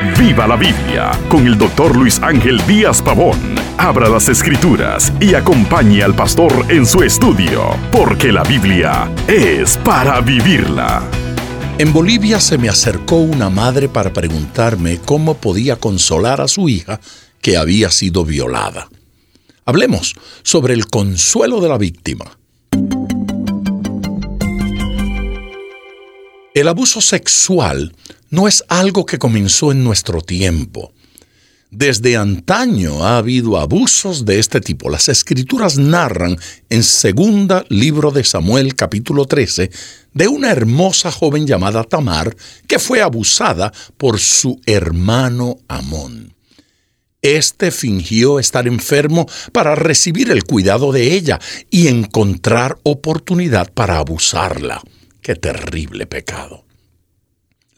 Viva 0.00 0.46
la 0.46 0.54
Biblia 0.54 1.10
con 1.28 1.44
el 1.44 1.58
doctor 1.58 1.96
Luis 1.96 2.20
Ángel 2.22 2.64
Díaz 2.68 3.02
Pavón. 3.02 3.36
Abra 3.78 4.08
las 4.08 4.28
escrituras 4.28 5.12
y 5.20 5.34
acompañe 5.34 6.04
al 6.04 6.14
pastor 6.14 6.66
en 6.68 6.86
su 6.86 7.02
estudio, 7.02 7.76
porque 7.90 8.30
la 8.30 8.44
Biblia 8.44 9.12
es 9.26 9.76
para 9.78 10.20
vivirla. 10.20 11.02
En 11.78 11.92
Bolivia 11.92 12.38
se 12.38 12.58
me 12.58 12.68
acercó 12.68 13.16
una 13.16 13.50
madre 13.50 13.88
para 13.88 14.12
preguntarme 14.12 15.00
cómo 15.04 15.34
podía 15.34 15.74
consolar 15.74 16.40
a 16.40 16.46
su 16.46 16.68
hija 16.68 17.00
que 17.42 17.56
había 17.56 17.90
sido 17.90 18.24
violada. 18.24 18.88
Hablemos 19.64 20.14
sobre 20.44 20.74
el 20.74 20.86
consuelo 20.86 21.60
de 21.60 21.68
la 21.68 21.76
víctima. 21.76 22.38
El 26.54 26.68
abuso 26.68 27.00
sexual 27.00 27.92
no 28.30 28.48
es 28.48 28.64
algo 28.68 29.06
que 29.06 29.18
comenzó 29.18 29.72
en 29.72 29.84
nuestro 29.84 30.20
tiempo. 30.20 30.92
Desde 31.70 32.16
antaño 32.16 33.04
ha 33.04 33.18
habido 33.18 33.58
abusos 33.58 34.24
de 34.24 34.38
este 34.38 34.60
tipo. 34.60 34.88
Las 34.88 35.10
escrituras 35.10 35.76
narran 35.76 36.38
en 36.70 36.82
segunda 36.82 37.64
libro 37.68 38.10
de 38.10 38.24
Samuel 38.24 38.74
capítulo 38.74 39.26
13 39.26 39.70
de 40.14 40.28
una 40.28 40.50
hermosa 40.50 41.12
joven 41.12 41.46
llamada 41.46 41.84
Tamar 41.84 42.34
que 42.66 42.78
fue 42.78 43.02
abusada 43.02 43.70
por 43.98 44.18
su 44.18 44.60
hermano 44.64 45.58
Amón. 45.68 46.34
Este 47.20 47.70
fingió 47.70 48.38
estar 48.38 48.66
enfermo 48.66 49.26
para 49.52 49.74
recibir 49.74 50.30
el 50.30 50.44
cuidado 50.44 50.92
de 50.92 51.14
ella 51.14 51.38
y 51.68 51.88
encontrar 51.88 52.78
oportunidad 52.84 53.72
para 53.74 53.98
abusarla. 53.98 54.80
Qué 55.20 55.34
terrible 55.34 56.06
pecado. 56.06 56.67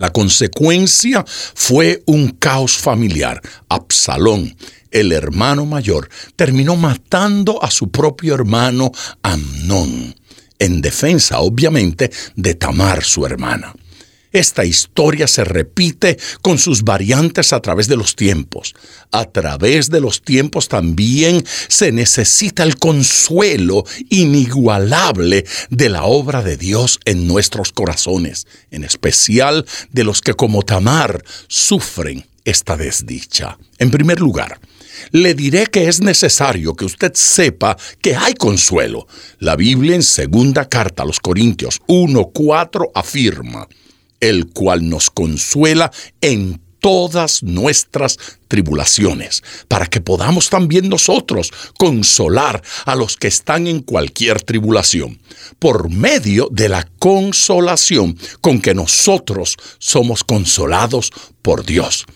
La 0.01 0.11
consecuencia 0.11 1.23
fue 1.27 2.03
un 2.07 2.31
caos 2.31 2.79
familiar. 2.79 3.39
Absalón, 3.69 4.57
el 4.91 5.13
hermano 5.13 5.67
mayor, 5.67 6.09
terminó 6.37 6.75
matando 6.75 7.63
a 7.63 7.71
su 7.71 7.91
propio 7.91 8.35
hermano 8.35 8.93
Amnón, 9.23 10.17
en 10.59 10.81
defensa, 10.81 11.41
obviamente, 11.41 12.11
de 12.35 12.55
Tamar, 12.55 13.05
su 13.05 13.27
hermana. 13.27 13.75
Esta 14.33 14.65
historia 14.65 15.27
se 15.27 15.45
repite 15.45 16.19
con 16.41 16.59
sus 16.59 16.83
variantes 16.83 17.53
a 17.53 17.61
través 17.61 17.89
de 17.89 17.97
los 17.97 18.15
tiempos. 18.15 18.75
A 19.11 19.25
través 19.25 19.91
de 19.91 20.01
los 20.01 20.23
tiempos 20.23 20.69
también 20.69 21.45
se 21.69 21.91
necesita 21.91 22.63
el 22.63 22.77
consuelo 22.79 23.85
inigualable 24.09 25.45
de 25.71 25.89
la 25.89 26.05
obra 26.05 26.43
de 26.43 26.57
Dios 26.57 27.01
en 27.05 27.27
nuestros 27.27 27.73
corazones, 27.73 28.47
en 28.71 28.85
especial 28.85 29.67
de 29.91 30.05
los 30.05 30.21
que 30.21 30.35
como 30.35 30.63
Tamar 30.63 31.25
sufren 31.49 32.27
esta 32.45 32.77
desdicha. 32.77 33.59
En 33.79 33.91
primer 33.91 34.21
lugar, 34.21 34.61
le 35.11 35.35
diré 35.35 35.67
que 35.67 35.89
es 35.89 36.01
necesario 36.01 36.75
que 36.75 36.85
usted 36.85 37.13
sepa 37.15 37.77
que 38.01 38.17
hay 38.17 38.35
consuelo. 38.35 39.07
La 39.39 39.57
Biblia 39.57 39.95
en 39.95 40.03
segunda 40.03 40.69
carta 40.69 41.03
a 41.03 41.07
los 41.07 41.21
Corintios 41.21 41.81
1.4 41.87 42.91
afirma, 42.95 43.67
el 44.21 44.49
cual 44.49 44.89
nos 44.89 45.11
consuela 45.11 45.91
en 46.21 46.61
todas 46.81 47.43
nuestras 47.43 48.19
tribulaciones, 48.49 49.43
para 49.69 49.87
que 49.87 50.01
podamos 50.01 50.51
también 50.51 50.89
nosotros 50.89 51.53
consolar 51.79 52.63
a 52.87 52.95
los 52.97 53.17
que 53.17 53.29
están 53.29 53.67
en 53.67 53.81
cualquier 53.81 54.43
tribulación, 54.43 55.21
por 55.59 55.91
medio 55.91 56.49
de 56.51 56.69
la 56.69 56.89
consolación 56.99 58.19
con 58.41 58.61
que 58.61 58.75
nosotros 58.75 59.57
somos 59.79 60.25
consolados 60.25 61.13
por 61.43 61.65
Dios. 61.65 62.07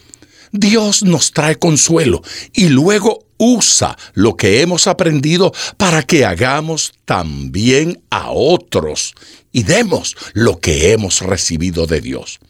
Dios 0.50 1.02
nos 1.02 1.32
trae 1.32 1.56
consuelo 1.56 2.22
y 2.52 2.68
luego 2.68 3.23
usa 3.38 3.96
lo 4.14 4.36
que 4.36 4.60
hemos 4.60 4.86
aprendido 4.86 5.52
para 5.76 6.02
que 6.02 6.24
hagamos 6.24 6.92
también 7.04 8.02
a 8.10 8.30
otros 8.30 9.14
y 9.52 9.62
demos 9.62 10.16
lo 10.32 10.60
que 10.60 10.92
hemos 10.92 11.20
recibido 11.20 11.86
de 11.86 12.00
Dios. 12.00 12.40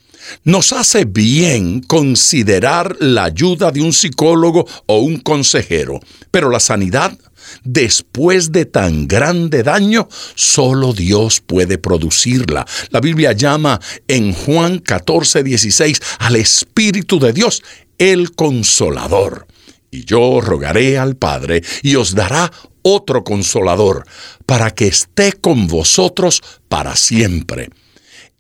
Nos 0.43 0.73
hace 0.73 1.05
bien 1.05 1.81
considerar 1.81 2.97
la 3.01 3.25
ayuda 3.25 3.71
de 3.71 3.83
un 3.83 3.93
psicólogo 3.93 4.67
o 4.87 4.99
un 5.01 5.19
consejero, 5.19 6.01
pero 6.31 6.49
la 6.49 6.61
sanidad, 6.61 7.17
después 7.63 8.53
de 8.53 8.65
tan 8.65 9.07
grande 9.07 9.63
daño, 9.63 10.09
solo 10.35 10.93
Dios 10.93 11.41
puede 11.41 11.77
producirla. 11.77 12.67
La 12.91 13.01
Biblia 13.01 13.33
llama 13.33 13.81
en 14.09 14.33
Juan 14.33 14.79
14, 14.79 15.43
16 15.43 16.01
al 16.21 16.37
Espíritu 16.37 17.19
de 17.19 17.33
Dios 17.33 17.63
el 17.99 18.33
consolador. 18.33 19.47
Y 19.95 20.05
yo 20.05 20.41
rogaré 20.41 20.99
al 20.99 21.15
Padre 21.15 21.63
y 21.83 21.95
os 21.95 22.17
dará 22.17 22.51
otro 22.83 23.23
consolador, 23.23 24.05
para 24.45 24.73
que 24.73 24.89
esté 24.89 25.35
con 25.35 25.69
vosotros 25.69 26.43
para 26.69 26.97
siempre. 26.97 27.71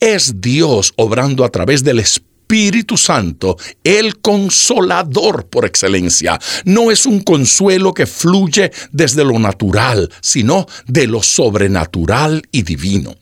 Es 0.00 0.40
Dios 0.40 0.92
obrando 0.96 1.44
a 1.44 1.50
través 1.50 1.84
del 1.84 2.00
Espíritu 2.00 2.96
Santo, 2.96 3.56
el 3.84 4.20
consolador 4.20 5.46
por 5.46 5.64
excelencia. 5.64 6.40
No 6.64 6.90
es 6.90 7.06
un 7.06 7.20
consuelo 7.20 7.94
que 7.94 8.06
fluye 8.06 8.72
desde 8.90 9.24
lo 9.24 9.38
natural, 9.38 10.10
sino 10.20 10.66
de 10.88 11.06
lo 11.06 11.22
sobrenatural 11.22 12.42
y 12.50 12.62
divino. 12.62 13.14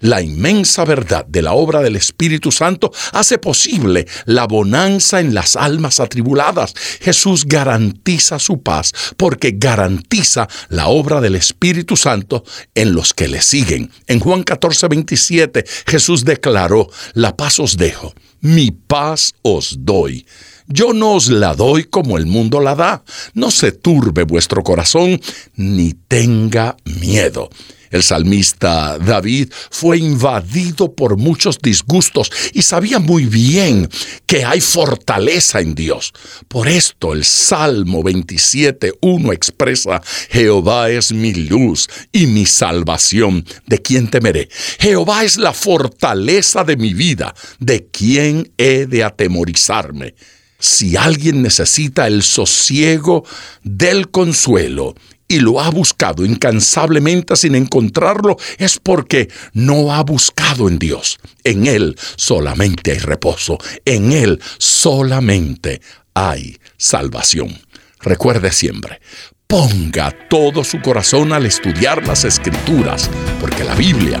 La 0.00 0.22
inmensa 0.22 0.84
verdad 0.84 1.26
de 1.26 1.42
la 1.42 1.54
obra 1.54 1.80
del 1.80 1.96
Espíritu 1.96 2.52
Santo 2.52 2.92
hace 3.12 3.38
posible 3.38 4.06
la 4.26 4.46
bonanza 4.46 5.18
en 5.18 5.34
las 5.34 5.56
almas 5.56 5.98
atribuladas. 5.98 6.74
Jesús 7.00 7.44
garantiza 7.44 8.38
su 8.38 8.62
paz 8.62 8.92
porque 9.16 9.54
garantiza 9.56 10.48
la 10.68 10.86
obra 10.86 11.20
del 11.20 11.34
Espíritu 11.34 11.96
Santo 11.96 12.44
en 12.74 12.92
los 12.92 13.12
que 13.12 13.26
le 13.26 13.42
siguen. 13.42 13.90
En 14.06 14.20
Juan 14.20 14.44
14, 14.44 14.86
27, 14.86 15.64
Jesús 15.86 16.24
declaró, 16.24 16.88
la 17.14 17.36
paz 17.36 17.58
os 17.58 17.76
dejo, 17.76 18.14
mi 18.40 18.70
paz 18.70 19.34
os 19.42 19.78
doy. 19.80 20.24
Yo 20.70 20.92
no 20.92 21.14
os 21.14 21.30
la 21.30 21.54
doy 21.54 21.84
como 21.84 22.18
el 22.18 22.26
mundo 22.26 22.60
la 22.60 22.74
da. 22.74 23.02
No 23.32 23.50
se 23.50 23.72
turbe 23.72 24.24
vuestro 24.24 24.62
corazón, 24.62 25.18
ni 25.56 25.94
tenga 25.94 26.76
miedo. 26.84 27.48
El 27.90 28.02
salmista 28.02 28.98
David 28.98 29.50
fue 29.70 29.96
invadido 29.96 30.94
por 30.94 31.16
muchos 31.16 31.58
disgustos 31.58 32.30
y 32.52 32.60
sabía 32.60 32.98
muy 32.98 33.24
bien 33.24 33.88
que 34.26 34.44
hay 34.44 34.60
fortaleza 34.60 35.60
en 35.60 35.74
Dios. 35.74 36.12
Por 36.48 36.68
esto 36.68 37.14
el 37.14 37.24
Salmo 37.24 38.02
27.1 38.02 39.32
expresa, 39.32 40.02
Jehová 40.28 40.90
es 40.90 41.12
mi 41.12 41.32
luz 41.32 41.88
y 42.12 42.26
mi 42.26 42.44
salvación, 42.44 43.46
¿de 43.66 43.80
quién 43.80 44.10
temeré? 44.10 44.50
Jehová 44.78 45.24
es 45.24 45.38
la 45.38 45.54
fortaleza 45.54 46.64
de 46.64 46.76
mi 46.76 46.92
vida, 46.92 47.34
¿de 47.58 47.86
quién 47.86 48.52
he 48.58 48.84
de 48.84 49.02
atemorizarme? 49.02 50.14
Si 50.58 50.96
alguien 50.96 51.42
necesita 51.42 52.06
el 52.06 52.22
sosiego 52.22 53.24
del 53.62 54.10
consuelo 54.10 54.94
y 55.28 55.40
lo 55.40 55.60
ha 55.60 55.70
buscado 55.70 56.24
incansablemente 56.24 57.36
sin 57.36 57.54
encontrarlo, 57.54 58.36
es 58.56 58.80
porque 58.80 59.28
no 59.52 59.92
ha 59.92 60.02
buscado 60.02 60.68
en 60.68 60.78
Dios. 60.78 61.18
En 61.44 61.66
Él 61.66 61.96
solamente 62.16 62.92
hay 62.92 62.98
reposo, 62.98 63.58
en 63.84 64.12
Él 64.12 64.40
solamente 64.58 65.80
hay 66.14 66.58
salvación. 66.76 67.56
Recuerde 68.00 68.50
siempre, 68.50 69.00
ponga 69.46 70.12
todo 70.28 70.64
su 70.64 70.80
corazón 70.80 71.32
al 71.32 71.46
estudiar 71.46 72.06
las 72.06 72.24
escrituras, 72.24 73.08
porque 73.40 73.64
la 73.64 73.74
Biblia 73.74 74.20